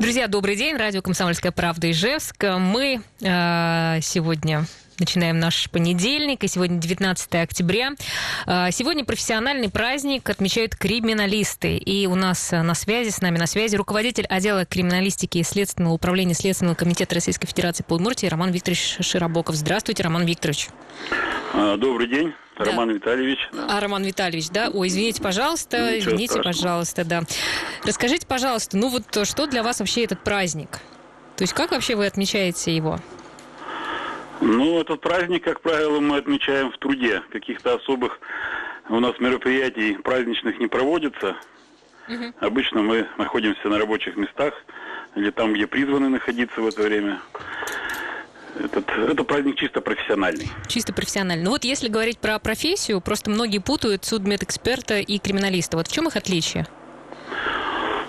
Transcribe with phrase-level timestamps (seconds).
[0.00, 0.76] Друзья, добрый день.
[0.76, 2.44] Радио «Комсомольская правда» Ижевск.
[2.44, 4.64] Мы э, сегодня
[5.00, 7.94] начинаем наш понедельник, и сегодня 19 октября.
[8.46, 11.76] Э, сегодня профессиональный праздник отмечают криминалисты.
[11.78, 16.34] И у нас на связи, с нами на связи руководитель отдела криминалистики и Следственного управления
[16.34, 19.56] Следственного комитета Российской Федерации по Удмуртии Роман Викторович Широбоков.
[19.56, 20.68] Здравствуйте, Роман Викторович.
[21.52, 22.32] А, добрый день.
[22.58, 22.64] Да.
[22.64, 23.38] Роман Витальевич.
[23.68, 24.70] А, Роман Витальевич, да?
[24.72, 26.52] Ой, извините, пожалуйста, Ничего извините, страшного.
[26.52, 27.22] пожалуйста, да.
[27.84, 30.80] Расскажите, пожалуйста, ну вот что для вас вообще этот праздник?
[31.36, 32.98] То есть как вообще вы отмечаете его?
[34.40, 37.22] Ну, этот праздник, как правило, мы отмечаем в труде.
[37.32, 38.20] Каких-то особых
[38.88, 41.36] у нас мероприятий праздничных не проводится.
[42.08, 42.34] Мгм.
[42.40, 44.54] Обычно мы находимся на рабочих местах
[45.14, 47.20] или там, где призваны находиться в это время.
[48.58, 50.48] Этот, это праздник чисто профессиональный.
[50.66, 51.44] Чисто профессионально.
[51.44, 55.76] Ну вот если говорить про профессию, просто многие путают судмедэксперта и криминалиста.
[55.76, 56.66] Вот в чем их отличие?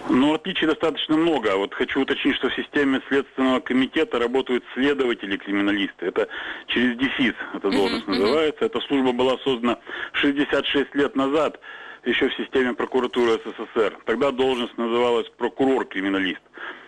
[0.10, 1.56] Но отличий достаточно много.
[1.56, 6.08] Вот хочу уточнить, что в системе Следственного комитета работают следователи-криминалисты.
[6.08, 6.28] Это
[6.68, 8.20] через ДефИС эта должность мгм.
[8.20, 8.66] называется.
[8.66, 9.78] Эта служба была создана
[10.14, 11.60] 66 лет назад
[12.06, 13.98] еще в системе прокуратуры СССР.
[14.06, 16.42] Тогда должность называлась прокурор-криминалист.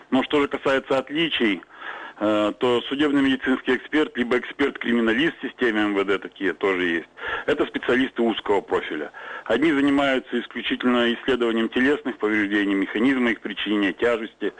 [0.09, 1.61] Но что же касается отличий,
[2.21, 7.09] то судебно-медицинский эксперт, либо эксперт-криминалист в системе МВД, такие тоже есть,
[7.47, 9.11] это специалисты узкого профиля.
[9.45, 14.53] Одни занимаются исключительно исследованием телесных повреждений, механизма их причинения, тяжести,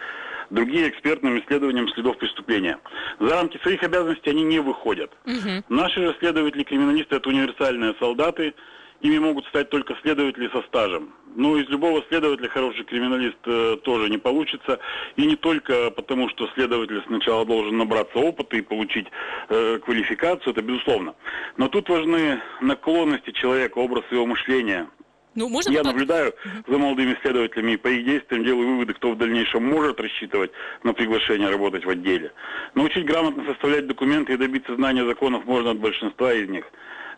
[0.50, 2.80] другие экспертным исследованием следов преступления.
[3.20, 5.12] За рамки своих обязанностей они не выходят.
[5.26, 5.64] Мгм.
[5.70, 8.56] Наши же следователи-криминалисты– это универсальные солдаты,
[9.02, 11.14] ими могут стать только следователи со стажем.
[11.36, 14.80] Но из любого следователя хороший криминалист э, тоже не получится.
[15.16, 19.08] И не только потому, что следователь сначала должен набраться опыта и получить
[19.50, 21.16] э, квалификацию, это безусловно.
[21.58, 24.88] Но тут важны наклонности человека, образ его мышления.
[25.34, 26.34] Ну, можно Я наблюдаю
[26.68, 30.52] за молодыми следователями и по их действиям делаю выводы, кто в дальнейшем может рассчитывать
[30.84, 32.34] на приглашение работать в отделе.
[32.76, 36.66] Научить грамотно составлять документы и добиться знания законов можно от большинства из них.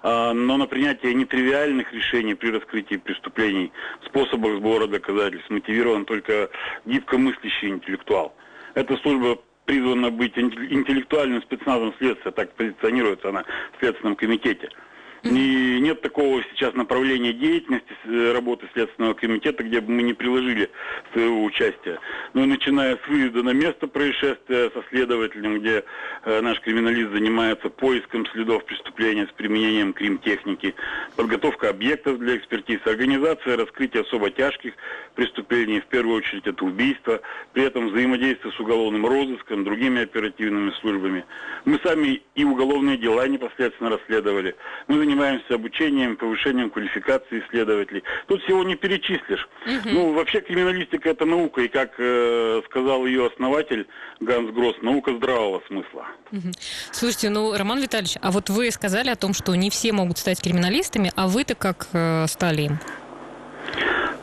[0.03, 3.72] А, Но на принятие нетривиальных решений при раскрытии преступлений,
[4.05, 6.50] способах сбора доказательств мотивирован только
[6.85, 8.35] гибко мыслящий интеллектуал.
[8.73, 13.45] Эта служба призвана быть интел- интеллектуальным спецназом следствия, так позиционируется она
[13.78, 14.69] в Следственном комитете.
[15.23, 20.69] И нет такого сейчас направления деятельности э, работы Следственного комитета, где бы мы не приложили
[21.13, 21.97] своего участия.
[22.34, 25.85] Ну и начиная с выезда на место происшествия со следователем, где
[26.25, 30.75] э, наш криминалист занимается поиском следов преступления с применением кримтехники,
[31.16, 34.73] подготовка объектов для экспертизы, организация раскрытия особо тяжких
[35.16, 37.22] преступлений, в первую очередь это убийство,
[37.53, 41.23] при этом взаимодействие с уголовным розыском, другими оперативными службами.
[41.63, 44.55] Мы сами и уголовные дела непосредственно расследовали.
[44.88, 48.03] Мы занимаемся обучением, повышением квалификации следователей.
[48.28, 49.47] Тут всего не перечислишь.
[49.85, 53.88] Ну, вообще криминалистика это наука, и как э, сказал ее основатель
[54.19, 56.07] Ганс Гросс, наука здравого смысла.
[56.31, 56.52] Мгм.
[56.91, 60.41] Слушайте, ну, Роман Витальевич, а вот вы сказали о том, что не все могут стать
[60.41, 62.79] криминалистами, а вы-то как э, стали им?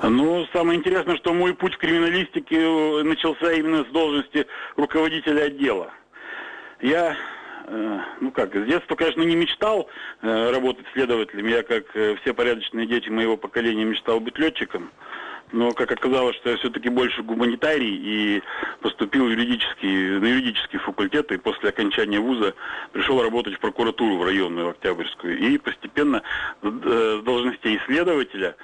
[0.02, 4.46] Ну, самое интересное, что мой путь в криминалистике э, начался именно с должности
[4.76, 5.92] руководителя отдела.
[6.80, 7.16] Я,
[8.20, 9.88] ну как, с детства, конечно, не мечтал
[10.22, 11.46] э, работать следователем.
[11.46, 14.90] Я, как э, все порядочные дети моего поколения, мечтал быть летчиком.
[15.52, 18.42] Но, как оказалось, что я все-таки больше гуманитарий и
[18.80, 22.54] поступил юридический, на юридический факультет, и после окончания вуза
[22.92, 25.38] пришел работать в прокуратуру в районную, в Октябрьскую.
[25.38, 26.22] И постепенно
[26.62, 26.68] э,
[27.20, 28.54] с должностей исследователя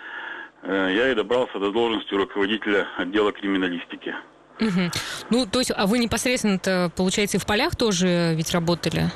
[0.62, 4.14] э, я и добрался до должности руководителя отдела криминалистики.
[4.58, 4.90] Мгм.
[5.30, 9.10] Ну, то есть, а вы непосредственно-то, получается, и в полях тоже ведь работали?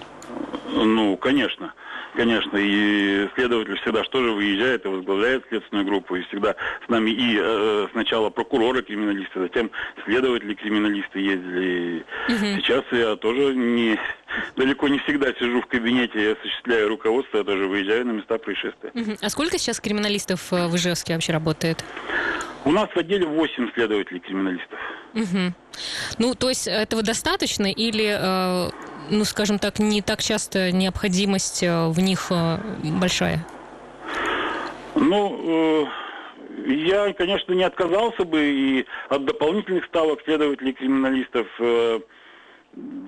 [0.72, 1.72] Ну, конечно.
[2.14, 7.10] Конечно, и следователь всегда что же выезжает и возглавляет следственную группу, и всегда с нами
[7.10, 9.70] и э, сначала прокуроры криминалисты, затем
[10.04, 12.04] следователи криминалисты ездили.
[12.28, 13.98] И Сейчас я тоже не
[14.56, 18.90] далеко не всегда сижу в кабинете и осуществляю руководство, я тоже выезжаю на места происшествия.
[18.92, 19.16] Мгм.
[19.20, 21.84] А сколько сейчас криминалистов э, в Ижевске вообще работает?
[22.64, 24.78] У нас в отделе 8 следователей криминалистов.
[25.14, 25.54] Мгм.
[26.18, 28.70] Ну, то есть этого достаточно или, э,
[29.10, 32.58] ну, скажем так, не так часто необходимость э, в них э,
[33.00, 33.46] большая?
[34.94, 42.00] Ну, э, я, конечно, не отказался бы и от дополнительных ставок следователей криминалистов, э,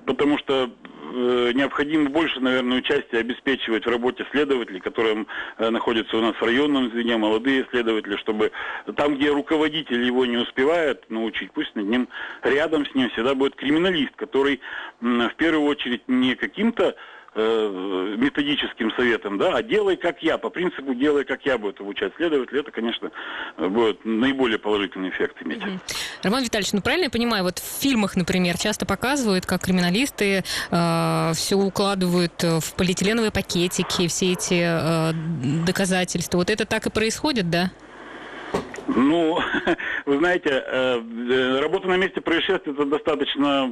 [0.05, 0.71] потому что
[1.13, 5.25] необходимо больше, наверное, участие обеспечивать в работе следователей, которые
[5.57, 8.51] э, находятся у нас в районном звене, молодые следователи, чтобы
[8.95, 12.07] там, где руководитель его не успевает научить, пусть над ним,
[12.41, 14.59] рядом с ним всегда будет криминалист, который
[15.01, 16.95] в первую очередь не каким-то
[17.35, 22.13] э, методическим советом, да, а делай как я, по принципу делай как я будет обучать
[22.15, 23.11] следователя, это, конечно,
[23.57, 25.63] будет наиболее положительный эффект иметь.
[25.63, 25.79] Угу.
[26.23, 31.31] Роман Витальевич, ну правильно я понимаю, вот в фильмах, например, часто показывают, как криминалисты э,
[31.35, 35.13] все укладывают в полиэтиленовые пакетики, все эти э,
[35.65, 36.37] доказательства.
[36.37, 37.71] Вот это так и происходит, да?
[38.87, 39.39] Ну,
[40.05, 43.69] вы знаете, э, э, работа на месте происшествия это достаточно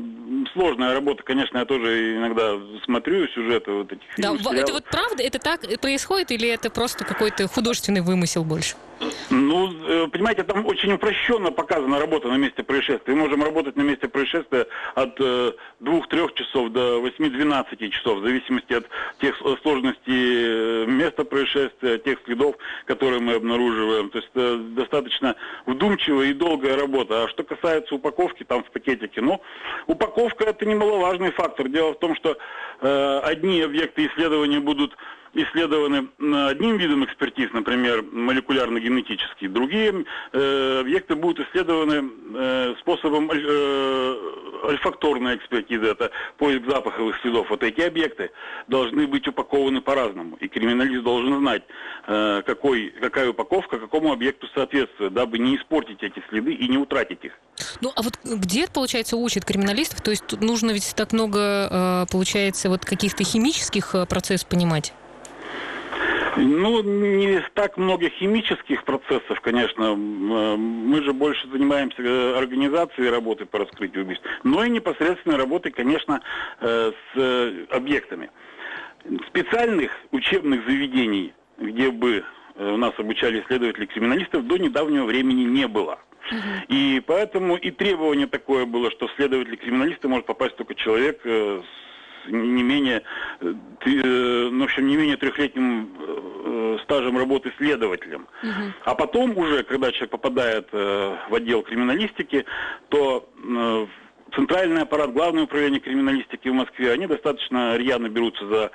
[0.53, 1.23] сложная работа.
[1.23, 2.53] Конечно, я тоже иногда
[2.85, 4.41] смотрю сюжеты вот этих фильмов.
[4.43, 8.75] Да, это вот правда, это так происходит или это просто какой-то художественный вымысел больше?
[9.29, 13.13] Ну, э, понимаете, там очень упрощенно показана работа на месте происшествия.
[13.13, 18.73] Мы можем работать на месте происшествия от э, двух-трех часов до 8-12 часов, в зависимости
[18.73, 18.85] от
[19.19, 22.55] тех сложностей места происшествия, тех следов,
[22.85, 24.09] которые мы обнаруживаем.
[24.09, 27.23] То есть достаточно вдумчивая и долгая работа.
[27.23, 29.41] А что касается упаковки там в пакетике, ну,
[29.87, 31.69] упаковка это немаловажный фактор.
[31.69, 32.37] Дело в том, что
[32.81, 34.95] э, одни объекты исследования будут
[35.33, 44.15] исследованы одним видом экспертиз, например, молекулярно-генетический, другие э, объекты будут исследованы э, способом э,
[44.63, 47.49] альфакторной экспертизы, это поиск запаховых следов.
[47.49, 48.31] Вот эти объекты
[48.67, 51.63] должны быть упакованы по-разному, и криминалист должен знать,
[52.07, 57.23] э, какой, какая упаковка какому объекту соответствует, дабы не испортить эти следы и не утратить
[57.23, 57.33] их.
[57.81, 60.01] Ну, а вот где, получается, учат криминалистов?
[60.01, 64.93] То есть тут нужно ведь так много, э, получается, вот каких-то химических э, процессов понимать?
[66.37, 69.95] Ну, не так много химических процессов, конечно.
[69.95, 76.21] Мы же больше занимаемся э, организацией работы по раскрытию убийств, но и непосредственной работой, конечно,
[76.59, 78.29] э, с э, объектами.
[79.27, 82.23] Специальных учебных заведений, где бы
[82.55, 85.99] у нас обучали следователи криминалистов, до недавнего времени не было.
[86.67, 91.63] И поэтому и требование такое было, что в следователи криминалиста может попасть только человек с
[92.27, 93.03] не менее,
[93.39, 93.53] э,
[94.51, 98.27] ну, в общем, не менее трехлетним э, стажем работы следователем.
[98.43, 98.73] Угу.
[98.85, 102.45] А потом уже, когда человек попадает э, в отдел криминалистики,
[102.89, 103.27] то
[104.35, 108.71] центральный аппарат, главное управление криминалистики в Москве, они достаточно рьяно берутся за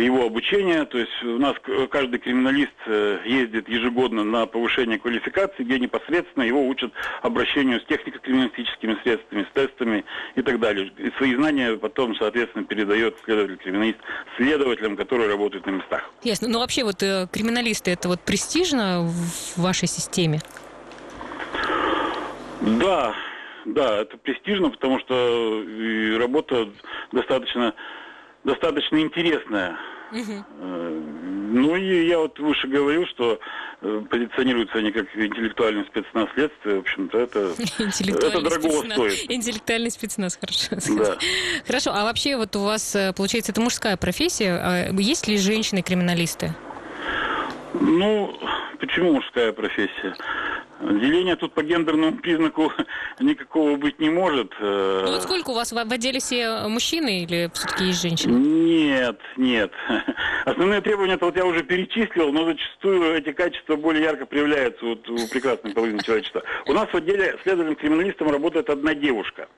[0.00, 0.84] его обучение.
[0.84, 1.54] То есть у нас
[1.90, 9.02] каждый криминалист э, ездит ежегодно на повышение квалификации, где непосредственно его учат обращению с технико-криминалистическими
[9.02, 10.04] средствами, с тестами
[10.34, 10.92] и так далее.
[10.98, 13.98] И свои знания потом, соответственно, передает следователь-криминалист
[14.36, 16.10] следователям, которые работают на местах.
[16.22, 16.48] Ясно.
[16.48, 20.40] Ну вообще вот э, криминалисты, это вот престижно в вашей системе?
[22.60, 23.14] Да,
[23.64, 25.64] да, это престижно, потому что
[26.18, 26.68] работа
[27.12, 27.74] достаточно
[28.46, 29.76] достаточно интересная.
[30.12, 30.44] Угу.
[30.60, 33.40] Ну и я вот выше говорил, что
[33.80, 36.76] э, позиционируются они как интеллектуальный спецназ следствия.
[36.76, 39.30] В общем-то, это, это дорого стоит.
[39.30, 40.76] Интеллектуальный спецназ, хорошо.
[40.96, 41.18] Да.
[41.66, 44.52] Хорошо, а вообще вот у вас, э, получается, это мужская профессия.
[44.52, 46.54] А есть ли женщины-криминалисты?
[47.74, 48.38] Ну,
[48.78, 50.14] почему мужская профессия?
[50.80, 52.70] Деления тут по гендерному признаку
[53.20, 54.52] никакого быть не может.
[54.60, 55.02] Э.
[55.06, 58.36] Ну вот сколько у вас в отделе все мужчины или все-таки есть женщины?
[58.36, 59.72] Нет, нет.
[60.44, 65.08] Основные требования, это вот я уже перечислил, но зачастую эти качества более ярко проявляются вот
[65.08, 66.42] у прекрасной половины человечества.
[66.66, 69.48] У нас в отделе следователем-криминалистом работает одна девушка.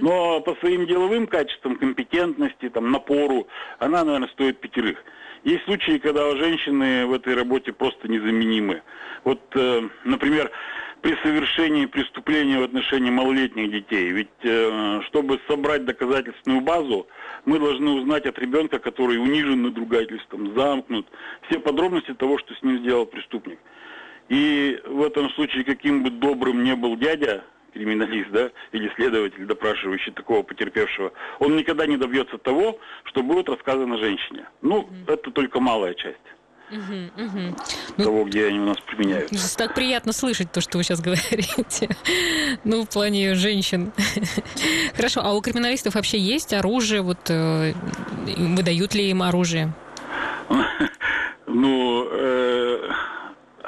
[0.00, 3.48] Но по своим деловым качествам, компетентности, там, напору,
[3.78, 4.98] она, наверное, стоит пятерых.
[5.44, 8.82] Есть случаи, когда женщины в этой работе просто незаменимы.
[9.24, 10.50] Вот, э, например,
[11.00, 14.10] при совершении преступления в отношении малолетних детей.
[14.10, 17.06] Ведь э, чтобы собрать доказательственную базу,
[17.44, 21.06] мы должны узнать от ребенка, который унижен надругательством, замкнут,
[21.48, 23.58] все подробности того, что с ним сделал преступник.
[24.28, 27.44] И в этом случае, каким бы добрым не был дядя,
[27.78, 33.96] криминалист, да, или следователь, допрашивающий такого потерпевшего, он никогда не добьется того, что будет рассказано
[33.98, 34.46] женщине.
[34.62, 35.12] Ну, mm-hmm.
[35.12, 36.18] это только малая часть.
[36.70, 37.56] Угу, угу.
[37.96, 39.56] Того, где они у нас применяются.
[39.56, 41.88] Так приятно слышать то, что вы сейчас говорите.
[42.64, 43.90] Ну, в плане женщин.
[44.94, 47.00] Хорошо, а у криминалистов вообще есть оружие?
[47.00, 47.72] Вот э,
[48.36, 49.72] выдают ли им оружие?
[51.46, 52.90] Ну, э,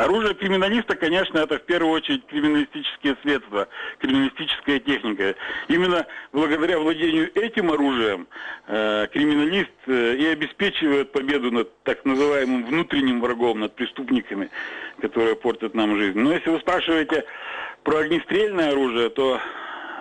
[0.00, 5.35] Оружие криминалиста, конечно, это в первую очередь криминалистические средства, криминалистическая техника.
[5.69, 8.26] Именно благодаря владению этим оружием
[8.66, 14.49] э, криминалист э, и обеспечивает победу над так называемым внутренним врагом, над преступниками,
[15.02, 16.19] которые портят нам жизнь.
[16.19, 17.25] Но если вы спрашиваете
[17.83, 19.38] про огнестрельное оружие, то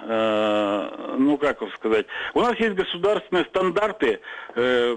[0.03, 4.21] э, ну как вам сказать, у нас есть государственные стандарты
[4.55, 4.95] э,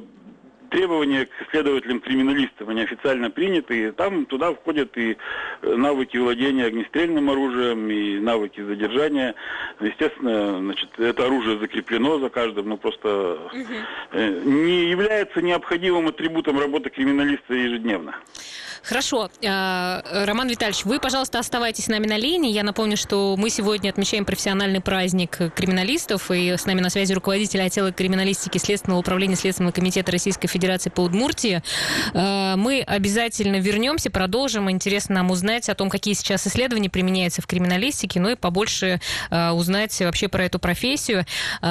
[0.73, 5.17] требования к следователям-криминалистам, они официально приняты, и там туда входят и
[5.63, 9.35] э, навыки владения огнестрельным оружием, и навыки задержания.
[9.81, 14.51] Естественно, значит, это оружие закреплено за каждым, но просто угу.
[14.51, 18.17] не является необходимым атрибутом работы криминалиста ежедневно.
[18.83, 19.31] Хорошо.
[19.41, 22.53] Э, Роман Витальевич, вы, пожалуйста, оставайтесь с нами на линии.
[22.53, 27.63] Я напомню, что мы сегодня отмечаем профессиональный праздник криминалистов, и с нами на связи руководитель
[27.63, 31.63] отдела криминалистики Следственного управления Следственного комитета Российской Федерации по Удмуртии.
[32.13, 34.69] Э, мы обязательно вернемся, продолжим.
[34.69, 39.51] Интересно нам узнать о том, какие сейчас исследования применяются в криминалистике, ну и побольше э,
[39.51, 41.25] узнать вообще про эту профессию.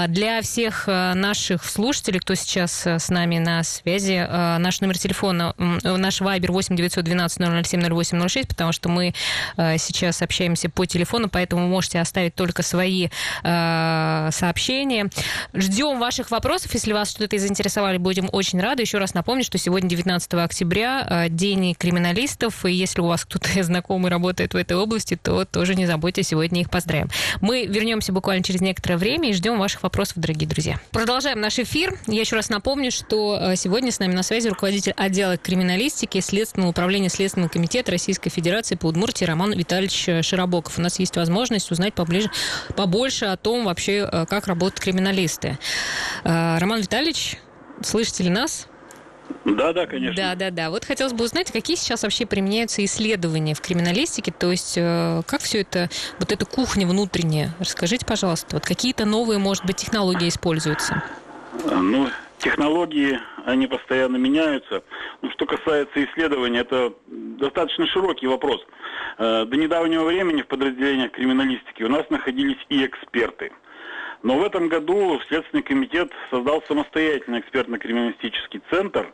[0.07, 4.25] Для всех наших слушателей, кто сейчас с нами на связи,
[4.59, 9.13] наш номер телефона, наш вайбер 8 900 912 007 08 06, потому что мы
[9.57, 13.09] э, сейчас общаемся по телефону, поэтому можете оставить только свои
[13.43, 15.09] э, сообщения.
[15.53, 16.73] Ждем ваших вопросов.
[16.73, 18.83] Если вас что-то заинтересовали, будем очень рады.
[18.83, 23.49] Еще раз напомню, что сегодня 19 октября, э, День криминалистов, и если у вас кто-то
[23.63, 27.09] знакомый работает в этой области, то тоже не забудьте сегодня их поздравим.
[27.41, 30.79] Мы вернемся буквально через некоторое время и ждем ваших вопросов, дорогие друзья.
[30.91, 31.97] Продолжаем наш эфир.
[32.07, 36.90] Я еще раз напомню, что сегодня с нами на связи руководитель отдела криминалистики Следственного управления
[36.91, 40.77] управления Следственного комитета Российской Федерации по Удмуртии Роман Витальевич Широбоков.
[40.77, 42.29] У нас есть возможность узнать поближе,
[42.75, 45.57] побольше о том вообще, э, как работают криминалисты.
[46.25, 47.37] Э, Роман Витальевич,
[47.81, 48.67] слышите ли нас?
[49.45, 50.21] Да, да, конечно.
[50.21, 50.69] Да, да, да.
[50.69, 55.39] Вот хотелось бы узнать, какие сейчас вообще применяются исследования в криминалистике, то есть э, как
[55.39, 61.01] все это, вот эта кухня внутренняя, расскажите, пожалуйста, вот какие-то новые, может быть, технологии используются?
[61.63, 62.09] Ну,
[62.41, 64.83] технологии, они постоянно меняются.
[65.21, 68.65] Но что касается исследований, это достаточно широкий вопрос.
[69.17, 73.51] Э, до недавнего времени в подразделениях криминалистики у нас находились и эксперты.
[74.23, 79.11] Но в этом году Следственный комитет создал самостоятельный экспертно-криминалистический центр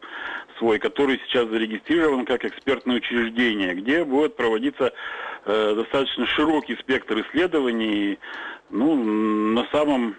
[0.57, 4.91] свой, который сейчас зарегистрирован как экспертное учреждение, где будет проводиться
[5.45, 8.19] э, достаточно широкий спектр исследований
[8.69, 10.17] ну, на самом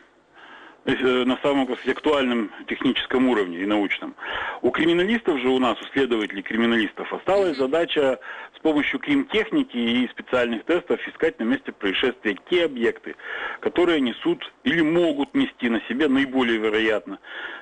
[0.88, 4.14] на самом актуальном техническом уровне и научном.
[4.62, 8.18] У криминалистов же у нас, у следователей криминалистов, осталась задача
[8.56, 13.16] с помощью кримтехники и специальных тестов искать на месте происшествия те объекты,
[13.60, 17.18] которые несут или могут нести на себе наиболее вероятно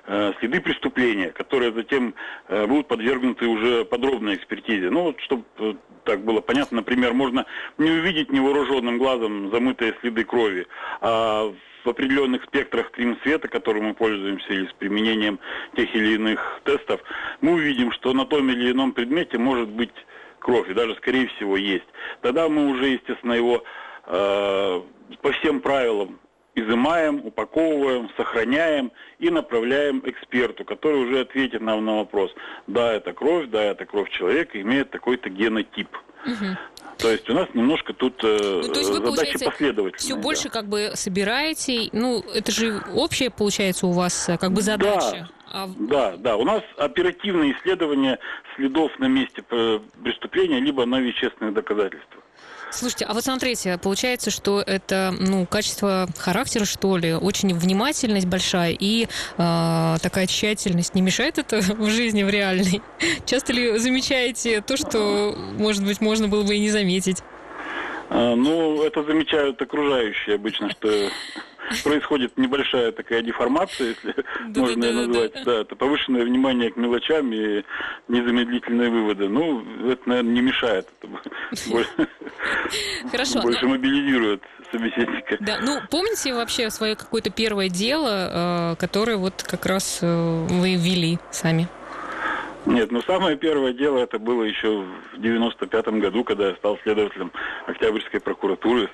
[0.06, 2.14] э, следы преступления, которые затем
[2.48, 4.88] э, будут подвергнуты уже подробной экспертизе.
[4.90, 5.44] Ну вот, чтобы
[6.04, 7.44] так было понятно, например, можно
[7.76, 10.66] не увидеть невооруженным глазом замытые следы крови,
[11.00, 11.52] а
[11.86, 15.38] в определенных спектрах крем-света, которым мы пользуемся, или с применением
[15.76, 17.00] тех или иных тестов,
[17.40, 19.94] мы увидим, что на том или ином предмете может быть
[20.40, 21.86] кровь, и даже, скорее всего, есть.
[22.20, 23.62] Тогда мы уже, естественно, его
[24.06, 24.82] э,
[25.22, 26.18] по всем правилам
[26.56, 32.34] изымаем, упаковываем, сохраняем и направляем эксперту, который уже ответит нам на вопрос,
[32.66, 35.88] да, это кровь, да, это кровь человека, имеет такой-то генотип.
[36.26, 36.56] Угу.
[36.98, 39.98] То есть у нас немножко тут э, ну, то есть вы, задача последовательная.
[39.98, 40.20] Все да.
[40.20, 45.28] больше как бы собираете, ну это же общая получается у вас э, как бы задача.
[45.28, 45.28] Да.
[45.52, 45.68] А...
[45.78, 46.36] Да, да.
[46.36, 48.18] У нас оперативное исследование
[48.56, 52.24] следов на месте преступления, либо на вещественных доказательствах.
[52.70, 58.76] Слушайте, а вот смотрите, получается, что это ну, качество характера, что ли, очень внимательность большая
[58.78, 62.82] и э, такая тщательность не мешает это в жизни, в реальной?
[63.24, 67.22] Часто ли замечаете то, что, может быть, можно было бы и не заметить?
[68.10, 71.08] А, ну, это замечают окружающие обычно, что
[71.84, 74.14] происходит небольшая такая деформация, если
[74.60, 75.44] можно ее назвать.
[75.44, 77.64] Да, это повышенное внимание к мелочам и
[78.08, 79.28] незамедлительные выводы.
[79.28, 80.88] Ну, это, наверное, не мешает.
[83.10, 83.70] Хорошо, больше но...
[83.70, 85.36] мобилизирует собеседника.
[85.40, 90.74] Да, ну, помните вообще свое какое-то первое дело, э, которое вот как раз э, вы
[90.74, 91.68] вели сами?
[92.66, 97.32] Нет, ну самое первое дело это было еще в 95-м году, когда я стал следователем
[97.66, 98.90] Октябрьской прокуратуры.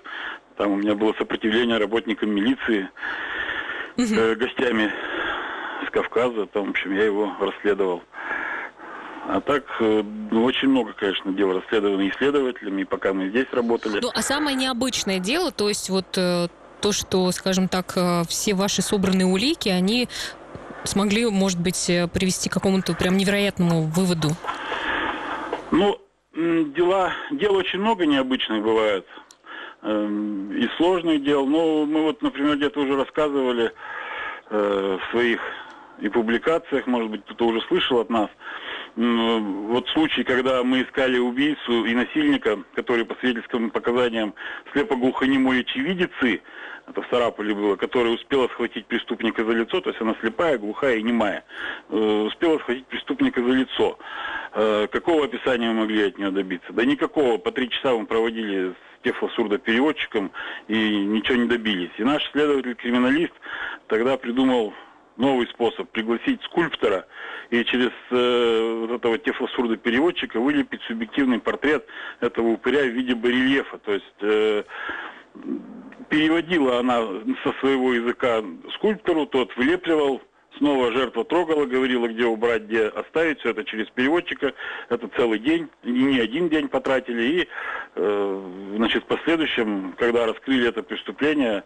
[0.56, 2.88] Там у меня было сопротивление работникам милиции,
[3.96, 4.92] э, гостями
[5.86, 6.46] с Кавказа.
[6.46, 8.02] Там, в общем, я его расследовал.
[9.28, 14.00] А так, э, ну, очень много, конечно, дел расследовано исследователями, и пока мы здесь работали.
[14.02, 16.48] Ну, а самое необычное дело, то есть вот э,
[16.80, 20.08] то, что, скажем так, э, все ваши собранные улики, они
[20.84, 24.30] смогли, может быть, э, привести к какому-то прям невероятному выводу?
[25.70, 25.98] Ну,
[26.34, 29.06] дела, дел очень много необычных бывает.
[29.82, 31.44] Эм, и сложных дел.
[31.46, 33.72] Но мы вот, например, где-то уже рассказывали
[34.50, 35.40] э, в своих
[36.00, 38.28] и публикациях, может быть, кто-то уже слышал от нас,
[38.96, 44.34] Вот случай, когда мы искали убийцу и насильника, который по свидетельским показаниям
[44.72, 46.42] слепоглухонемой очевидицы,
[46.86, 50.96] это в Сараполе было, которая успела схватить преступника за лицо, то есть она слепая, глухая
[50.96, 51.44] и немая,
[51.88, 53.98] э, успела схватить преступника за лицо.
[54.54, 56.72] Э, какого описания мы могли от нее добиться?
[56.72, 57.38] Да никакого.
[57.38, 60.30] По три часа мы проводили с тефлосурдопереводчиком
[60.68, 61.90] и ничего не добились.
[61.98, 63.32] И наш следователь-криминалист
[63.86, 64.74] тогда придумал
[65.16, 67.06] новый способ пригласить скульптора
[67.50, 71.86] и через э, вот этого тефлосурдопереводчика вылепить субъективный портрет
[72.20, 73.78] этого упыря в виде барельефа.
[73.78, 74.64] То есть э,
[76.08, 77.00] переводила она
[77.42, 78.42] со своего языка
[78.74, 80.20] скульптору, тот вылепливал,
[80.58, 84.52] снова жертва трогала, говорила, где убрать, где оставить, все это через переводчика,
[84.90, 87.48] это целый день, и не один день потратили, и,
[87.94, 91.64] э, значит, в последующем, когда раскрыли это преступление,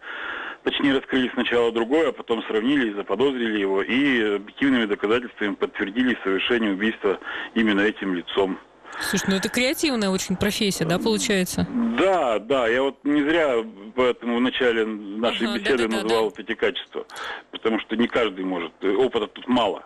[0.63, 6.71] точнее, раскрыли сначала другое, а потом сравнили и заподозрили его, и объективными доказательствами подтвердили совершение
[6.71, 7.19] убийства
[7.53, 8.57] именно этим лицом.
[8.99, 11.67] Слушай, ну это креативная очень профессия, да, получается?
[11.97, 13.63] Да, да, я вот не зря
[13.95, 17.05] поэтому в начале нашей ага, беседы да, да, назвал да, вот эти качества,
[17.51, 19.85] потому что не каждый может, опыта тут мало.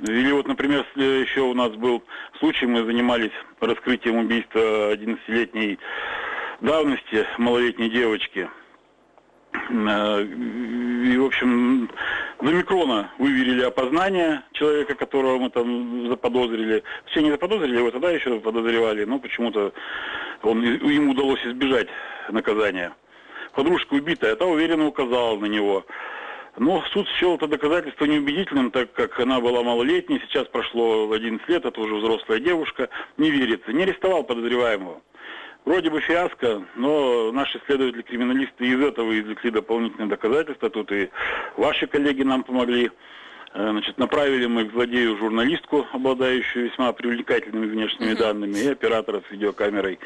[0.00, 2.02] Или вот, например, еще у нас был
[2.38, 5.78] случай, мы занимались раскрытием убийства 11-летней
[6.60, 8.59] давности малолетней девочки– Э,
[9.52, 11.90] и, в общем,
[12.40, 16.82] за микрона выверили опознание человека, которого мы там заподозрили.
[17.06, 19.72] Все не заподозрили, его тогда еще подозревали, но почему-то
[20.42, 21.88] он, ему удалось избежать
[22.30, 22.92] наказания.
[23.52, 25.84] Подружка убитая, та уверенно указала на него.
[26.56, 31.64] Но суд счел это доказательство неубедительным, так как она была малолетней, сейчас прошло 11 лет,
[31.64, 33.72] это уже взрослая девушка, не верится.
[33.72, 35.00] Не арестовал подозреваемого.
[35.64, 40.70] Вроде бы фиаско, но наши следователи-криминалисты из этого извлекли дополнительные доказательства.
[40.70, 41.10] Тут и
[41.56, 42.90] ваши коллеги нам помогли.
[43.52, 49.30] Э, значит, направили мы к злодею журналистку, обладающую весьма привлекательными внешними данными, и оператора с
[49.30, 49.98] видеокамерой.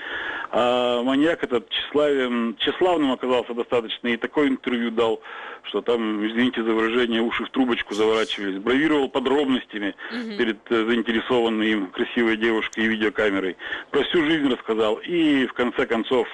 [0.51, 5.21] А маньяк этот тщеславен, тщеславным оказался достаточно, и такое интервью дал,
[5.65, 8.59] что там, извините за выражение, уши в трубочку заворачивались.
[8.59, 9.95] Бравировал подробностями
[10.39, 13.57] перед э, заинтересованной им красивой девушкой и видеокамерой.
[13.91, 14.97] Про всю жизнь рассказал.
[15.05, 16.29] И в конце концов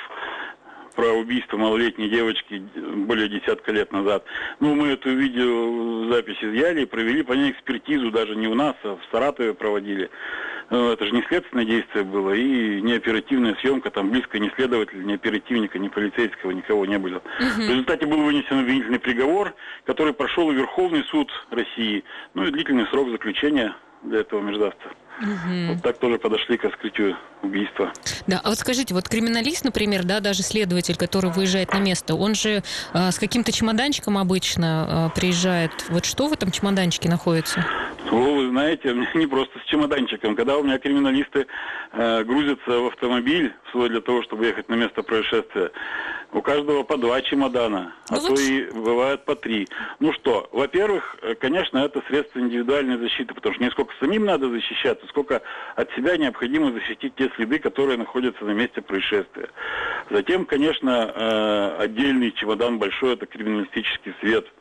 [1.00, 2.62] про убийство малолетней девочки
[3.06, 4.22] более десятка лет назад.
[4.60, 8.96] Ну, мы эту видеозапись изъяли и провели по ней экспертизу, даже не у нас, а
[8.96, 10.10] в Саратове проводили.
[10.68, 15.02] Ну, это же не следственное действие было, и не оперативная съемка, там близко ни следователя,
[15.02, 17.16] ни оперативника, ни полицейского, никого не было.
[17.16, 17.62] Угу.
[17.62, 19.54] В результате был вынесен обвинительный приговор,
[19.86, 22.04] который прошел Верховный суд России,
[22.34, 24.90] ну и длительный срок заключения для этого междавца.
[25.20, 25.74] Угу.
[25.74, 27.92] Вот так тоже подошли к раскрытию убийства.
[28.26, 32.34] Да, а вот скажите, вот криминалист, например, да, даже следователь, который выезжает на место, он
[32.34, 32.62] же
[32.94, 35.72] э, с каким-то чемоданчиком обычно э, приезжает.
[35.90, 37.66] Вот что в этом чемоданчике находится?
[38.10, 40.36] Ну, вы знаете, не просто с чемоданчиком.
[40.36, 41.46] Когда у меня криминалисты
[41.92, 45.70] э, грузятся в автомобиль свой для того, чтобы ехать на место происшествия,
[46.32, 48.36] у каждого по два чемодана, а ну, а вот...
[48.36, 49.68] то и бывает по три.
[49.98, 54.48] Ну что, во-первых, э, конечно, это средство индивидуальной защиты, потому что не сколько самим надо
[54.48, 55.42] защищаться, сколько
[55.76, 59.48] от себя необходимо защитить те следы, которые находятся на месте происшествия.
[60.10, 64.46] Затем, конечно, э, отдельный чемодан большой– это криминалистический свет–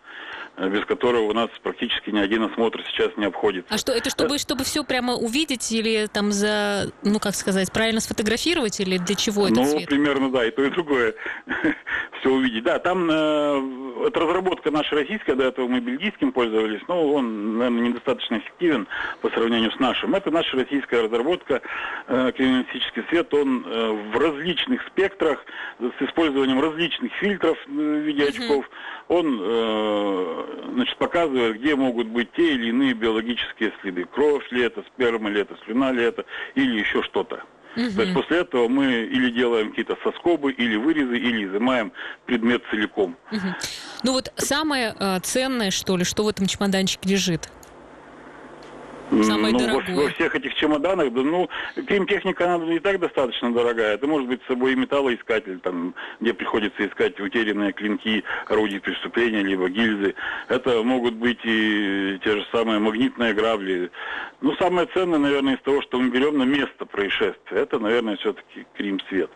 [0.68, 3.74] без которого у нас практически ни один осмотр сейчас не обходится.
[3.74, 8.02] А что, это чтобы, чтобы все прямо увидеть или там за, ну как сказать, правильно
[8.02, 9.88] сфотографировать или для чего это Ну, цвет?
[9.88, 11.14] примерно, да, и то, и другое.
[12.20, 12.64] все увидеть.
[12.64, 17.90] Да, там э, это разработка наша российская, до этого мы бельгийским пользовались, но он, наверное,
[17.90, 18.88] недостаточно эффективен
[19.22, 20.16] по сравнению с нашим.
[20.16, 21.62] Это наша российская разработка,
[22.08, 25.44] э, криминалистический свет, он э, в различных спектрах,
[25.80, 28.70] с использованием различных фильтров э, в виде очков,
[29.08, 34.06] он э, значит, показывает, где могут быть те или иные биологические следы.
[34.06, 37.44] Кровь ли это, сперма ли это, слюна ли это, или еще что-то.
[37.76, 37.92] Угу.
[37.96, 41.92] То есть после этого мы или делаем какие-то соскобы, или вырезы, или изымаем
[42.26, 43.16] предмет целиком.
[43.32, 43.48] Угу.
[44.04, 47.50] Ну вот самое э, ценное, что ли, что в этом чемоданчике лежит?
[49.24, 49.96] Самое ну, дорогое.
[49.96, 53.96] Во, во всех этих чемоданах, да, ну, кримтехника, она и так достаточно дорогая.
[53.96, 59.42] Это может быть с собой и металлоискатель, там, где приходится искать утерянные клинки орудий преступления,
[59.42, 60.16] либо гильзы.
[60.48, 63.92] Это могут быть и те же самые магнитные грабли.
[64.42, 68.66] Ну, самое ценное, наверное, из того, что мы берем на место происшествия, это, наверное, все-таки
[68.76, 69.32] крим-свет.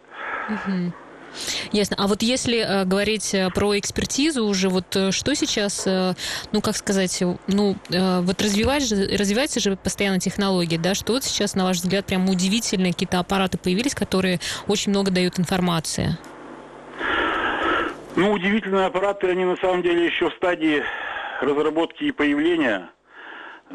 [0.49, 0.93] Угу.
[1.71, 1.95] Ясно.
[1.99, 6.13] А вот если э, говорить э, про экспертизу уже, вот э, что сейчас, э,
[6.51, 11.55] ну как сказать, ну э, вот развивается, развивается же постоянно технологии, да, что вот сейчас,
[11.55, 16.17] на ваш взгляд, прям удивительные какие-то аппараты появились, которые очень много дают информации?
[18.15, 20.83] Ну, удивительные аппараты, они на самом деле еще в стадии
[21.41, 22.89] разработки и появления.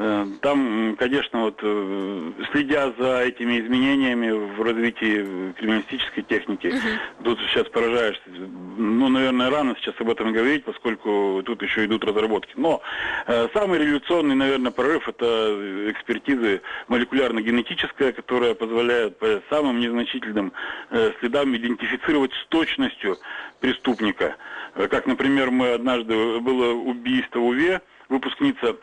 [0.01, 7.25] Э, там, конечно, вот э, следя за этими изменениями в развитии криминалистической техники, угу.
[7.25, 8.23] тут сейчас поражаешься.
[8.29, 12.53] Ну, наверное, рано сейчас об этом говорить, поскольку тут еще идут разработки.
[12.55, 12.81] Но
[13.27, 20.53] э, самый революционный, наверное, прорыв это экспертизы молекулярно-генетическая, которая позволяет по самым незначительным
[20.91, 23.19] э, следам идентифицировать с точностью
[23.59, 24.37] преступника.
[24.77, 28.77] Э, как, например, мы однажды было убийство УВЕ, выпускница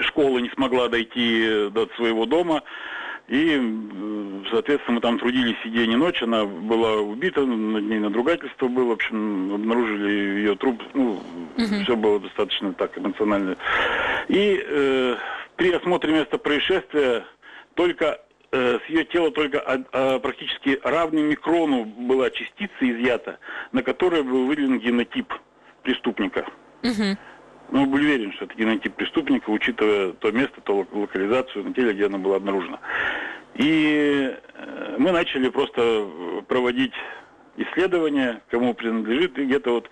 [0.00, 2.62] школа не смогла дойти до своего дома.
[3.26, 3.58] И,
[4.50, 6.22] соответственно, мы там трудились и день, и ночь.
[6.22, 8.90] Она была убита, над ней надругательство было.
[8.90, 10.82] В общем, обнаружили ее труп.
[10.92, 11.82] Ну, угу.
[11.84, 13.56] все было достаточно так эмоционально.
[14.28, 15.16] И э,
[15.56, 17.24] при осмотре места происшествия
[17.74, 18.20] только
[18.52, 23.38] э, с ее тела только а, а, практически равный микрону была частица изъята,
[23.72, 25.32] на которой был выделен генотип
[25.82, 26.46] преступника.
[26.82, 27.16] Угу.
[27.70, 32.06] Мы были уверены, что это генотип преступника, учитывая то место, то локализацию на теле, где
[32.06, 32.78] она была обнаружена.
[33.54, 36.08] И э, мы начали просто
[36.48, 36.92] проводить
[37.56, 39.90] исследования, кому принадлежит, и где-то вот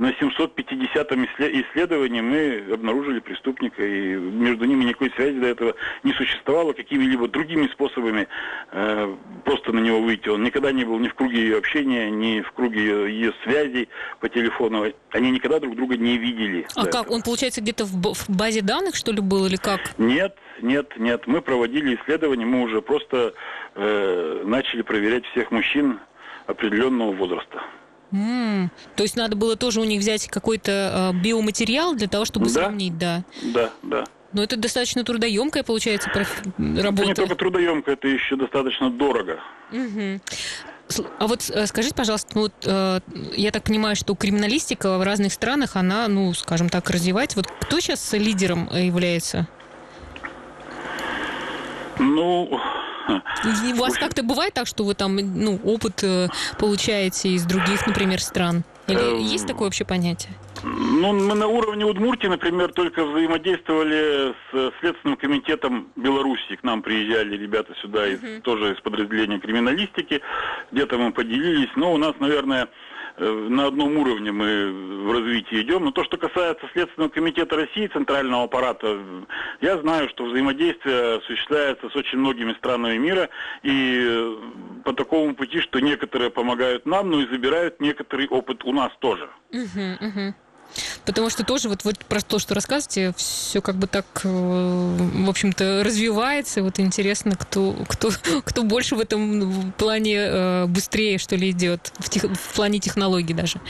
[0.00, 6.72] на 750-м исследовании мы обнаружили преступника, и между ними никакой связи до этого не существовало,
[6.72, 8.26] какими-либо другими способами
[8.72, 10.30] э, просто на него выйти.
[10.30, 13.90] Он никогда не был ни в круге ее общения, ни в круге ее, ее связей
[14.20, 14.90] по телефону.
[15.10, 16.66] Они никогда друг друга не видели.
[16.76, 17.02] А как?
[17.02, 17.16] Этого.
[17.16, 19.98] Он, получается, где-то в, в базе данных, что ли, был, или как?
[19.98, 21.26] Нет, нет, нет.
[21.26, 23.34] Мы проводили исследования, мы уже просто
[23.74, 26.00] э, начали проверять всех мужчин
[26.46, 27.62] определенного возраста.
[28.12, 28.68] Mm.
[28.96, 32.52] То есть надо было тоже у них взять какой-то э, биоматериал для того, чтобы да.
[32.52, 33.24] сравнить, да?
[33.42, 34.04] Да, да.
[34.32, 36.42] Но это достаточно трудоемкая, получается, проф...
[36.58, 37.02] работа.
[37.02, 39.40] Это не только трудоемкая, это еще достаточно дорого.
[39.72, 40.20] Угу.
[41.18, 43.00] А вот э, скажите, пожалуйста, ну, вот, э,
[43.36, 47.38] я так понимаю, что криминалистика в разных странах, она, ну, скажем так, развивается.
[47.38, 49.46] Вот кто сейчас лидером является?
[51.98, 52.60] Ну,
[53.10, 58.20] у вас как-то бывает так, что вы там ну, опыт э, получаете из других, например,
[58.20, 58.64] стран?
[58.86, 60.32] Или эм, есть такое вообще понятие?
[60.62, 66.56] Ну, мы на уровне Удмуртии, например, только взаимодействовали с Следственным комитетом Беларуси.
[66.56, 68.40] К нам приезжали ребята сюда из, uh-huh.
[68.42, 70.20] тоже из подразделения криминалистики.
[70.72, 71.70] Где-то мы поделились.
[71.76, 72.68] Но у нас, наверное, Э,
[73.20, 75.84] на одном уровне мы в развитии идем.
[75.84, 78.98] Но то, что касается Следственного комитета России, центрального аппарата,
[79.60, 83.28] я знаю, что взаимодействие осуществляется с очень многими странами мира.
[83.62, 84.36] И э,
[84.84, 89.28] по такому пути, что некоторые помогают нам, но и забирают некоторый опыт у нас тоже.
[89.52, 90.34] Uh-huh, uh-huh.
[91.04, 95.28] Потому что тоже вот, вот про то, что рассказываете, все как бы так, э, в
[95.28, 96.62] общем-то, развивается.
[96.62, 98.10] Вот интересно, кто, кто,
[98.44, 103.34] кто больше в этом плане э, быстрее, что ли, идет, в, тех, в плане технологий
[103.34, 103.60] даже.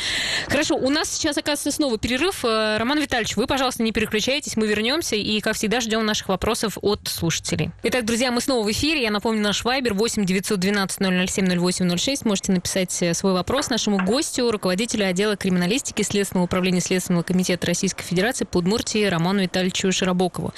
[0.48, 2.44] Хорошо, у нас сейчас, оказывается, снова перерыв.
[2.44, 6.78] Э, Роман Витальевич, вы, пожалуйста, не переключайтесь, мы вернемся и, как всегда, ждем наших вопросов
[6.82, 7.70] от слушателей.
[7.82, 9.02] Итак, друзья, мы снова в эфире.
[9.02, 12.24] Я напомню, наш вайбер 8 912 007 08 06.
[12.24, 18.44] Можете написать свой вопрос нашему гостю, руководителю отдела криминалистики Следственного управления Следственного комитета Российской Федерации
[18.44, 20.53] по Удмуртии Роману Витальевичу Широбокову.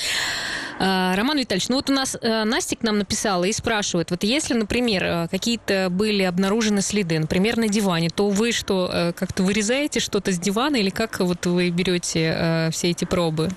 [0.78, 4.24] А, Роман Витальевич, ну вот у нас э, Настя к нам написала и спрашивает, вот
[4.24, 9.42] если, например, э, какие-то были обнаружены следы, например, на диване, то вы что, э, как-то
[9.42, 13.50] вырезаете что-то с дивана или как вот вы берете все эти пробы?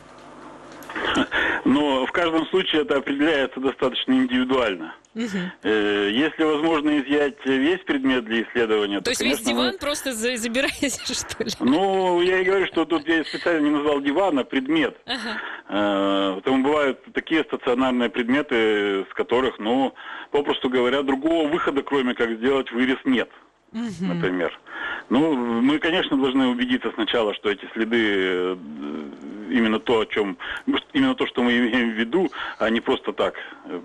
[1.64, 4.94] Но в каждом случае это определяется достаточно индивидуально.
[5.16, 5.70] Угу.
[5.70, 9.78] Если возможно изъять весь предмет для исследования, то, то есть конечно, весь диван вы...
[9.78, 11.50] просто забираете, что ли?
[11.62, 14.98] Ну, я и говорю, что тут я специально не назвал диван, а предмет.
[15.06, 15.42] Ага.
[15.70, 19.94] Э, потому бывают такие стационарные предметы, с которых, ну,
[20.32, 23.30] попросту говоря, другого выхода, кроме как сделать вырез, нет
[23.76, 24.14] угу.
[24.14, 24.60] например.
[25.10, 28.58] Ну, мы, конечно, должны убедиться сначала, что эти следы э,
[29.52, 30.38] именно то, о чем,
[30.94, 33.36] именно то, что мы имеем в виду, а не просто так.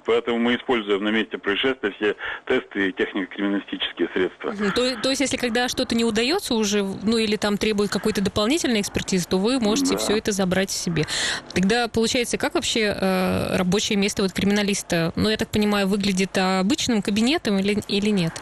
[0.06, 4.54] Поэтому мы используем на месте происшествия все тесты и технико-криминалистические средства.
[4.74, 8.80] То, то есть, если когда что-то не удается уже, ну или там требует какой-то дополнительной
[8.80, 9.98] экспертизы, то вы можете да.
[9.98, 11.04] все это забрать себе.
[11.52, 17.02] Тогда получается, как вообще э, рабочее место вот криминалиста, ну я так понимаю, выглядит обычным
[17.02, 18.32] кабинетом или, или нет?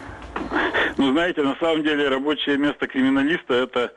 [0.96, 3.92] Ну, знаете, на самом деле рабочее место криминалиста это,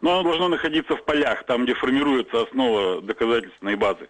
[0.00, 4.08] ну, оно должно находиться в полях, там, где формируется основа доказательственной базы.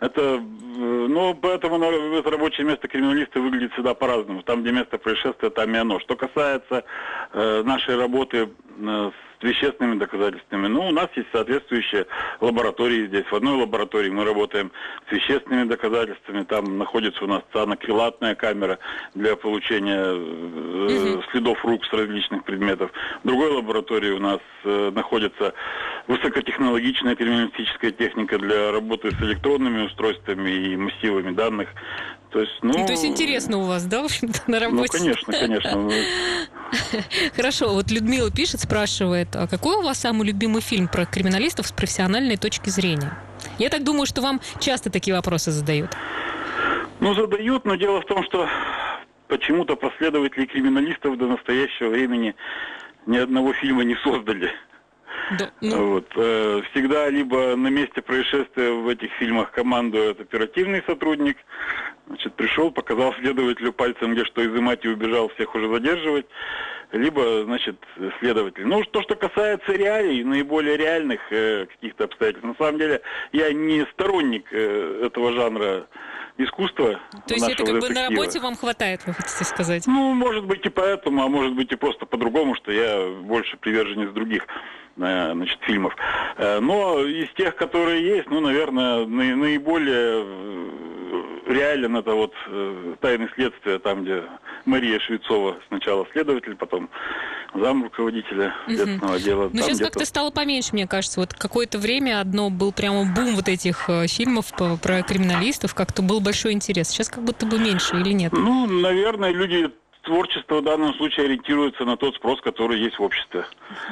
[0.00, 1.82] Это, э, ну, поэтому
[2.16, 4.42] это рабочее место криминалиста выглядит всегда по-разному.
[4.42, 5.98] Там, где место происшествия, там и оно.
[6.00, 6.84] Что касается
[7.32, 10.66] э, нашей работы э, с вещественными доказательствами.
[10.66, 12.06] Ну, у нас есть соответствующие
[12.40, 13.24] лаборатории здесь.
[13.26, 14.72] В одной лаборатории мы работаем
[15.08, 16.44] с вещественными доказательствами.
[16.44, 18.78] Там находится у нас цианокрилатная камера
[19.14, 22.90] для получения э, следов рук с различных предметов.
[23.22, 25.54] В другой лаборатории у нас э, находится
[26.08, 31.68] высокотехнологичная криминалистическая техника для работы с электронными устройствами и массивами данных.
[32.30, 34.98] То есть, ну, то есть интересно у вас, да, в общем-то, на ну, работе?
[34.98, 35.90] Ну, конечно, конечно.
[37.36, 41.72] Хорошо, вот Людмила пишет, спрашивает, а какой у вас самый любимый фильм про криминалистов с
[41.72, 43.16] профессиональной точки зрения?
[43.58, 45.90] Я так думаю, что вам часто такие вопросы задают.
[47.00, 48.46] Ну, задают, но дело в том, что
[49.28, 52.34] почему-то последователи криминалистов до настоящего времени
[53.06, 54.52] ни одного фильма не создали.
[55.38, 55.90] Да, ну...
[55.92, 56.06] вот.
[56.16, 61.36] Э, всегда либо на месте происшествия в этих фильмах командует оперативный сотрудник,
[62.06, 66.26] значит, пришел, показал следователю пальцем, где что изымать и убежал, всех уже задерживать,
[66.92, 67.76] либо, значит,
[68.20, 68.66] следователь.
[68.66, 73.86] Ну, то, что касается реалий, наиболее реальных э, каких-то обстоятельств, на самом деле, я не
[73.92, 75.86] сторонник э, этого жанра
[76.38, 77.00] искусства.
[77.26, 79.86] То есть это как бы на работе вам хватает, вы хотите сказать?
[79.86, 84.10] Ну, может быть и поэтому, а может быть и просто по-другому, что я больше приверженец
[84.12, 84.46] других
[84.96, 85.94] э, значит, фильмов.
[86.36, 90.97] Э, но из тех, которые есть, ну, наверное, наиболее э,
[91.46, 92.34] реален это вот
[93.00, 94.24] «Тайны следствия», там, где
[94.64, 96.90] Мария Швецова сначала следователь, потом
[97.54, 99.14] зам руководителя следственного угу.
[99.14, 99.50] отдела.
[99.52, 101.20] Ну, сейчас как-то стало поменьше, мне кажется.
[101.20, 106.20] Вот какое-то время одно был прямо бум вот этих э, фильмов про криминалистов, как-то был
[106.20, 106.88] большой интерес.
[106.88, 108.32] Сейчас как будто бы меньше или нет?
[108.32, 109.70] Ну, наверное, люди
[110.02, 113.44] творчество в данном случае ориентируется на тот спрос, который есть в обществе.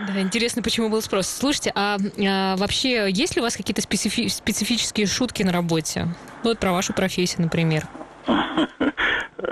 [0.06, 1.26] Да, интересно, почему был спрос.
[1.28, 6.08] Слушайте, а, а вообще есть ли у вас какие-то специфи- специфические шутки на работе?
[6.42, 7.86] Вот про вашу профессию, например.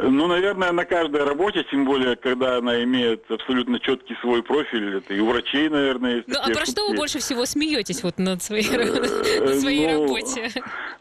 [0.03, 5.13] Ну, наверное, на каждой работе, тем более, когда она имеет абсолютно четкий свой профиль, это
[5.15, 6.71] и у врачей, наверное, есть Ну, а про шутки.
[6.71, 10.51] что вы больше всего смеетесь вот над своей, э, своей ну, работе?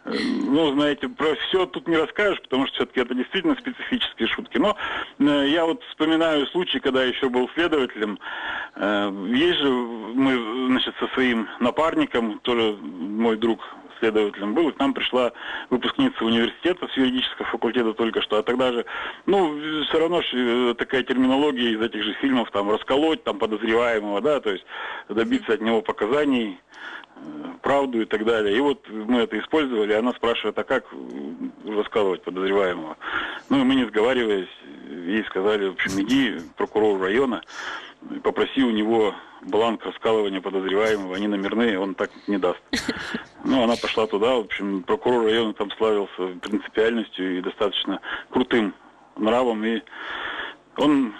[0.06, 4.58] Ну, знаете, про все тут не расскажешь, потому что все-таки это действительно специфические шутки.
[4.58, 4.76] Но
[5.20, 8.20] э, я вот вспоминаю случай, когда еще был следователем.
[8.76, 13.60] Э, есть же мы, значит, со своим напарником, тоже мой друг
[14.00, 15.32] следователем был, и к нам пришла
[15.70, 18.86] выпускница университета с юридического факультета только что, а тогда же,
[19.26, 24.40] ну, все равно э, такая терминология из этих же фильмов, там, расколоть, там, подозреваемого, да,
[24.40, 24.66] то есть
[25.10, 26.60] добиться от него показаний,
[27.16, 27.20] э,
[27.62, 28.58] правду и так далее.
[28.58, 30.86] И вот мы это использовали, она спрашивает, а как
[31.66, 32.98] раскалывать подозреваемого?
[33.50, 34.50] Ну, и мы, не сговариваясь,
[34.88, 37.42] ей сказали, в общем, иди прокурору района,
[38.24, 42.62] попроси у него бланк раскалывания подозреваемого, они номерные, он так не даст.
[43.46, 48.74] Ну, она пошла туда, в общем, прокурор района там славился принципиальностью и достаточно крутым
[49.18, 49.82] нравом, и
[50.78, 51.14] он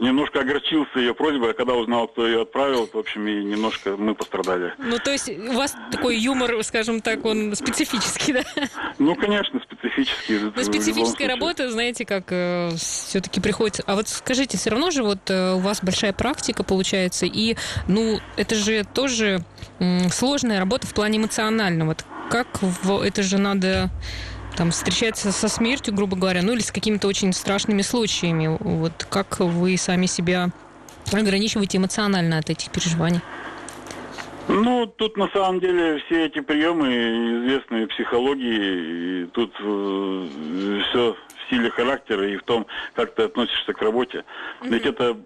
[0.00, 4.14] немножко огорчился ее просьбой, а когда узнал, кто ее отправил, в общем, и немножко мы
[4.14, 4.74] пострадали.
[4.78, 8.42] Ну, то есть у вас такой юмор, скажем так, он специфический, да?
[8.98, 10.38] Ну, конечно, специфический.
[10.54, 13.82] Но специфическая работа, знаете, как э, все-таки приходится...
[13.86, 17.56] А вот скажите, все равно же вот э, у вас большая практика получается, и,
[17.88, 19.44] ну, это же тоже
[19.78, 21.88] э, сложная работа в плане эмоционального.
[21.88, 23.02] Вот как в...
[23.02, 23.90] это же надо
[24.56, 28.56] там встречается со смертью, грубо говоря, ну или с какими-то очень страшными случаями.
[28.60, 30.50] Вот как вы сами себя
[31.12, 33.20] ограничиваете эмоционально от этих переживаний?
[34.46, 36.86] Ну, тут на самом деле все эти приемы
[37.44, 43.22] известны в психологии, и тут э, все в силе характера и в том, как ты
[43.22, 44.18] относишься к работе.
[44.18, 44.68] Mm-hmm.
[44.68, 45.16] Ведь это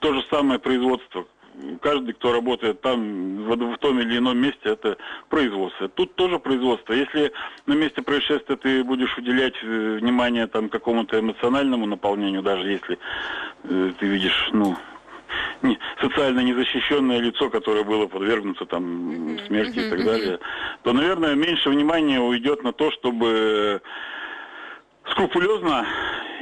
[0.00, 1.26] то же самое производство
[1.80, 4.96] каждый, кто работает там, в, в том или ином месте, это
[5.28, 5.88] производство.
[5.88, 6.92] Тут тоже производство.
[6.92, 7.32] Если
[7.66, 12.98] на месте происшествия ты будешь уделять э, внимание там какому-то эмоциональному наполнению, даже если
[13.64, 14.76] э, ты видишь, ну,
[15.62, 20.38] не, социально незащищенное лицо, которое было подвергнуто там смерти и так далее,
[20.82, 23.80] то, наверное, меньше внимания уйдет на то, чтобы
[25.10, 25.86] скрупулезно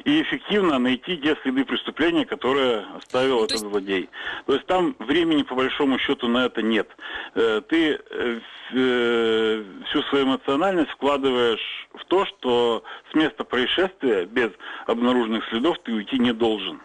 [0.04, 3.64] и эффективно найти те следы преступления, которые оставил ну, этот есть...
[3.64, 4.08] злодей.
[4.46, 6.88] То есть там времени по большому счету на это нет.
[7.34, 8.40] Э, ты э,
[8.70, 14.50] всю свою эмоциональность вкладываешь в то, что с места происшествия без
[14.86, 16.80] обнаруженных следов ты уйти не должен.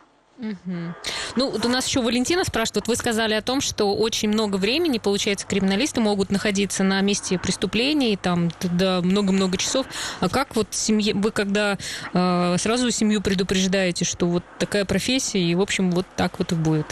[1.35, 5.45] Ну, у нас еще Валентина спрашивает, вы сказали о том, что очень много времени, получается,
[5.45, 9.85] криминалисты могут находиться на месте преступления, там, до много-много часов.
[10.19, 11.77] А как вот семье, вы когда
[12.13, 16.55] э, сразу семью предупреждаете, что вот такая профессия, и, в общем, вот так вот и
[16.55, 16.87] будет?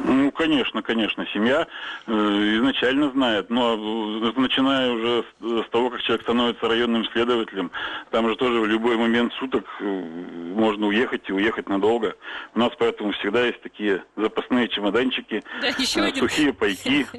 [0.00, 1.66] Ну, конечно, конечно, семья
[2.06, 2.12] э,
[2.56, 7.70] изначально знает, но э, начиная уже с, с того, как человек становится районным следователем,
[8.10, 12.16] там же тоже в любой момент суток э, можно уехать и уехать надолго.
[12.54, 17.06] У нас поэтому всегда есть такие запасные чемоданчики, Да, еще э, сухие пайки.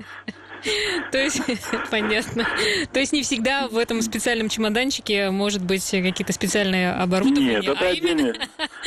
[1.11, 1.41] То есть,
[1.91, 2.45] понятно.
[2.91, 7.55] То есть не всегда в этом специальном чемоданчике может быть какие-то специальные оборудования.
[7.61, 8.33] Нет, это а именно- отдельный,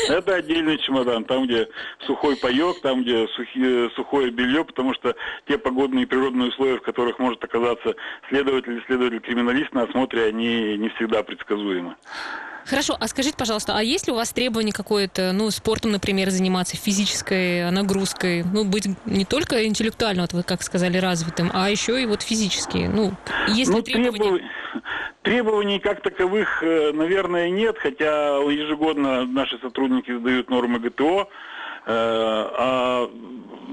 [0.08, 1.68] это отдельный чемодан, там, где
[2.06, 5.14] сухой паек, там, где сухи- сухое белье, потому что
[5.46, 7.94] те погодные и природные условия, в которых может оказаться
[8.28, 11.96] следователь или следователь-криминалист на осмотре, они не всегда предсказуемы.
[12.68, 16.76] Хорошо, а скажите, пожалуйста, а есть ли у вас требование какое-то, ну, спортом, например, заниматься,
[16.76, 22.06] физической нагрузкой, ну, быть не только интеллектуально, вот вы как сказали, развитым, а еще и
[22.06, 23.14] вот физически, ну,
[23.48, 24.18] есть ли Ну, требования?
[24.18, 24.40] требов-
[25.22, 31.28] Требований как таковых, э, наверное, нет, хотя ежегодно наши сотрудники сдают нормы ГТО,
[31.90, 33.10] а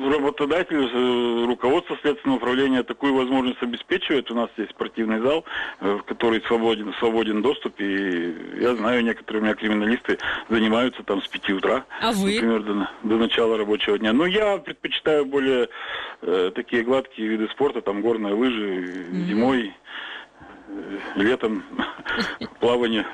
[0.04, 4.30] работодатель, э, руководство следственного управления такую возможность обеспечивает.
[4.32, 5.46] У нас есть спортивный зал,
[5.80, 10.18] э, в который свободен, свободен доступ, и я знаю, некоторые у меня криминалисты
[10.50, 11.86] занимаются там с 5 утра.
[12.02, 12.36] А вы?
[12.36, 14.14] Например, до, до начала рабочего дня.
[14.14, 15.70] Но я предпочитаю более
[16.22, 19.74] э, такие гладкие виды спорта, там горные лыжи, зимой,
[20.68, 21.64] э, летом
[22.60, 23.06] плавание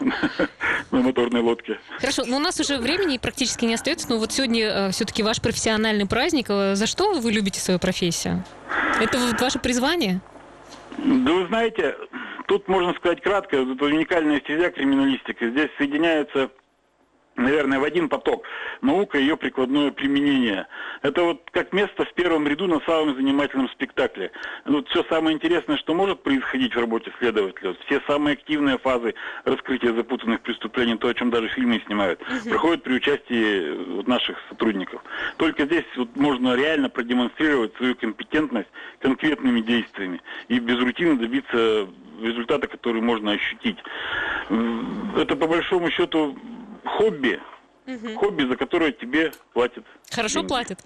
[0.92, 1.80] на моторной лодке.
[2.00, 6.06] Хорошо, но у нас уже времени практически не остается, но вот сегодня все-таки ваш профессиональный
[6.06, 6.48] праздник.
[6.50, 8.44] Э, За что вы любите свою профессию?
[9.00, 10.22] Это вот ваше призвание?
[10.98, 11.96] Да вы знаете,
[12.48, 15.50] тут можно сказать кратко, это уникальная стезя криминалистика.
[15.50, 16.50] Здесь соединяются
[17.42, 18.46] наверное, в один поток.
[18.82, 20.68] Наука и ее прикладное применение.
[21.02, 24.32] Это вот как место в первом ряду на самом занимательном спектакле.
[24.66, 29.14] Вот все самое интересное, что может происходить в работе следователя, вот все самые активные фазы
[29.46, 34.38] раскрытия запутанных преступлений, то, о чем даже фильмы снимают, проходят при участии э, вот наших
[34.50, 35.04] сотрудников.
[35.38, 41.88] Только здесь вот можно реально продемонстрировать свою компетентность конкретными действиями и без рутины добиться
[42.22, 43.78] результата, который можно ощутить.
[45.18, 46.38] Это по большому счету
[46.86, 47.40] хобби,
[48.16, 49.84] хобби, за которое тебе платят.
[50.12, 50.48] Хорошо деньги.
[50.50, 50.80] платят?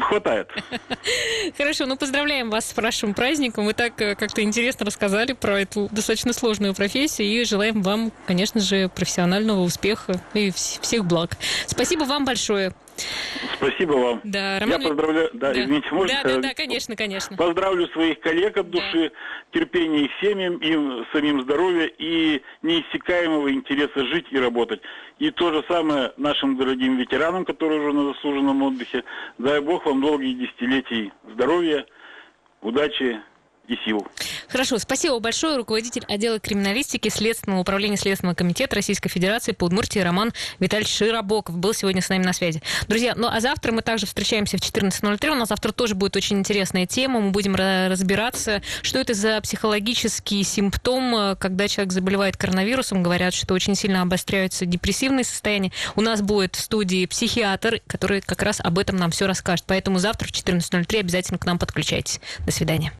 [0.00, 0.48] Хватает.
[1.58, 3.66] Хорошо, ну поздравляем вас с вашим праздником.
[3.66, 8.60] Вы так э, как-то интересно рассказали про эту достаточно сложную профессию и желаем вам, конечно
[8.60, 11.32] же, профессионального успеха и вс- всех благ.
[11.66, 12.72] Спасибо вам большое.
[13.54, 14.20] Спасибо вам.
[14.24, 14.82] Да, Я Роман...
[14.82, 16.42] поздравляю, да, извините, можно да, да, сказать?
[16.42, 17.36] да, конечно, конечно.
[17.36, 19.12] Поздравлю своих коллег от души,
[19.52, 24.80] терпения их семьям, им самим здоровья и неиссякаемого интереса жить и работать.
[25.18, 29.04] И то же самое нашим дорогим ветеранам, которые уже на заслуженном отдыхе.
[29.38, 31.86] Дай Бог вам долгих десятилетий здоровья,
[32.60, 33.20] удачи
[33.68, 34.06] и сил.
[34.48, 35.56] Хорошо, спасибо большое.
[35.56, 41.74] Руководитель отдела криминалистики Следственного управления Следственного комитета Российской Федерации по Удмуртии Роман Витальевич Широбоков был
[41.74, 42.62] сегодня с нами на связи.
[42.88, 45.30] Друзья, ну а завтра мы также встречаемся в 14.03.
[45.30, 47.20] У нас завтра тоже будет очень интересная тема.
[47.20, 53.02] Мы будем ра- разбираться, что это за психологический симптом, э, когда человек заболевает коронавирусом.
[53.02, 55.72] Говорят, что очень сильно обостряются депрессивные состояния.
[55.96, 59.64] У нас будет в студии психиатр, который как раз об этом нам все расскажет.
[59.66, 62.20] Поэтому завтра в 14.03 обязательно к нам подключайтесь.
[62.44, 62.92] До свидания.